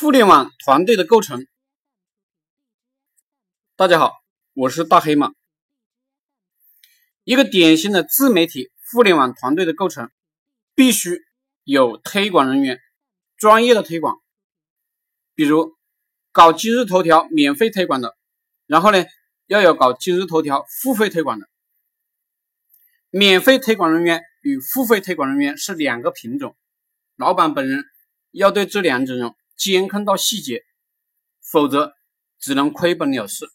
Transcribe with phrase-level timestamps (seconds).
[0.00, 1.46] 互联网团队的构成。
[3.76, 4.14] 大家好，
[4.54, 5.32] 我是大黑马。
[7.22, 10.10] 一个典型的自媒体互联网团队的构成，
[10.74, 11.20] 必须
[11.64, 12.80] 有推广人员，
[13.36, 14.22] 专业的推广，
[15.34, 15.76] 比如
[16.32, 18.16] 搞今日头条免费推广的，
[18.64, 19.04] 然后呢，
[19.48, 21.46] 要有搞今日头条付费推广的。
[23.10, 26.56] 免费推广人员与付费推广人员是两个品种，
[27.16, 27.84] 老板本人
[28.30, 29.34] 要对这两种人。
[29.60, 30.64] 监控到细节，
[31.42, 31.92] 否则
[32.38, 33.46] 只能亏本了事。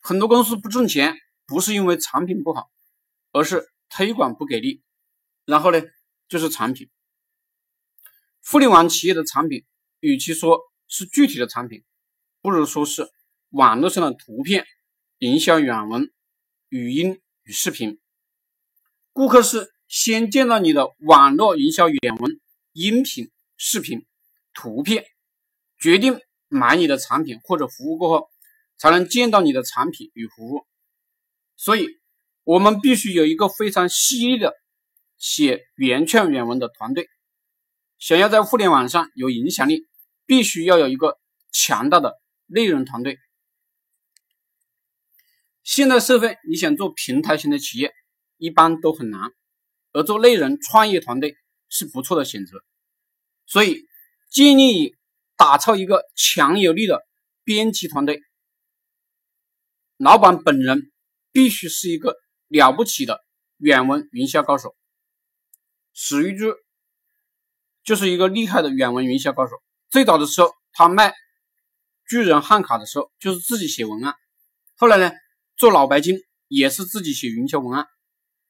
[0.00, 1.16] 很多公司不挣钱，
[1.46, 2.68] 不是因为产品不好，
[3.30, 4.82] 而是推广不给力。
[5.44, 5.80] 然后呢，
[6.26, 6.90] 就是产品。
[8.44, 9.64] 互联网企业的产品，
[10.00, 11.84] 与其说是具体的产品，
[12.40, 13.08] 不如说是
[13.50, 14.66] 网络上的图片、
[15.18, 16.12] 营销软文、
[16.68, 18.00] 语音与视频。
[19.12, 22.40] 顾客是先见到你的网络营销软文、
[22.72, 24.04] 音频、视频。
[24.60, 25.04] 图片
[25.78, 28.28] 决定买你的产品或者服务过后，
[28.76, 30.66] 才能见到你的产品与服务。
[31.54, 31.86] 所以，
[32.42, 34.56] 我们必须有一个非常犀利的
[35.16, 37.08] 写原创原文的团队。
[38.00, 39.86] 想要在互联网上有影响力，
[40.26, 41.20] 必须要有一个
[41.52, 43.20] 强大的内容团队。
[45.62, 47.92] 现代社会，你想做平台型的企业，
[48.38, 49.30] 一般都很难，
[49.92, 51.36] 而做内容创业团队
[51.68, 52.64] 是不错的选择。
[53.46, 53.86] 所以。
[54.28, 54.94] 建议
[55.36, 57.06] 打造一个强有力的
[57.44, 58.22] 编辑团队，
[59.96, 60.92] 老板本人
[61.32, 62.16] 必须是一个
[62.48, 63.24] 了不起的
[63.56, 64.76] 远文营销高手。
[65.92, 66.54] 史玉柱
[67.82, 69.56] 就是一个厉害的远文营销高手。
[69.90, 71.14] 最早的时候，他卖
[72.06, 74.14] 巨人汉卡的时候，就是自己写文案。
[74.76, 75.10] 后来呢，
[75.56, 77.86] 做脑白金也是自己写营销文案。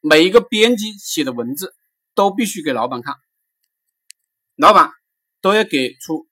[0.00, 1.74] 每一个编辑写的文字
[2.14, 3.14] 都必须给老板看，
[4.56, 4.95] 老板。
[5.46, 6.26] 都要给出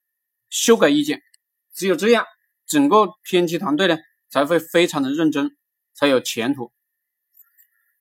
[0.50, 1.22] 修改意见，
[1.72, 2.26] 只有这样，
[2.66, 3.96] 整个编辑团队呢
[4.28, 5.56] 才会非常的认真，
[5.94, 6.72] 才有前途。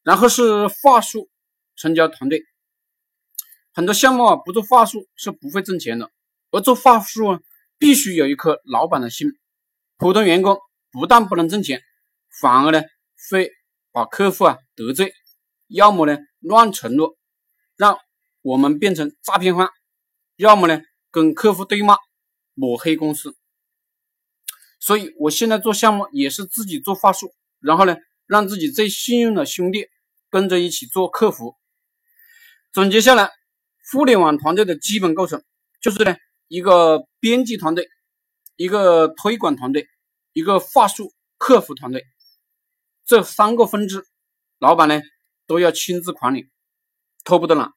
[0.02, 1.30] 然后是话术
[1.76, 2.42] 成交团队，
[3.74, 6.10] 很多项目啊不做话术是不会挣钱的，
[6.50, 7.40] 而做话术啊
[7.78, 9.28] 必须有一颗老板的心。
[9.98, 10.58] 普通员工
[10.92, 11.84] 不但不能挣钱，
[12.42, 12.82] 反而呢
[13.30, 13.52] 会
[13.92, 15.14] 把客户啊得罪，
[15.68, 17.16] 要么呢乱承诺，
[17.78, 18.00] 让
[18.42, 19.70] 我们变成诈骗犯，
[20.38, 20.82] 要么呢。
[21.14, 21.96] 跟客户对骂，
[22.56, 23.36] 抹黑公司，
[24.80, 29.90] 所以我现在做项目也是自己做话术，然后呢，让自己最信任的兄弟
[30.32, 31.56] 跟着一起做客服。
[32.72, 33.30] 总结下来，
[33.92, 35.44] 互联网团队的基本构成
[35.80, 36.16] 就是呢，
[36.48, 37.88] 一个编辑团队，
[38.56, 39.88] 一个推广团队，
[40.34, 42.04] 一个话术客服团队，
[43.06, 44.04] 这三个分支，
[44.58, 45.00] 老板呢
[45.46, 46.50] 都要亲自管理，
[47.24, 47.72] 拖不得懒。